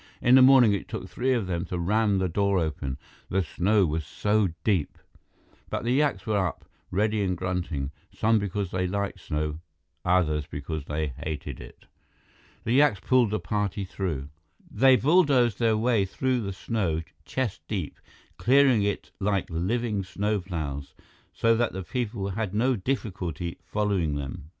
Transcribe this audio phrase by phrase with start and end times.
[0.19, 2.97] In the morning it took three of them to ram the door open,
[3.29, 4.97] the snow was so deep.
[5.69, 9.59] But the yaks were up, ready and grunting some because they liked snow;
[10.03, 11.85] others because they hated it.
[12.63, 14.29] The yaks pulled the party through.
[14.71, 17.99] They bulldozed their way through the snow, chest deep,
[18.39, 20.95] clearing it like living snowplows,
[21.31, 24.49] so that the people had no difficulty following them.